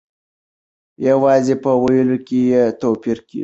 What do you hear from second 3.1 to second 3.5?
کیږي.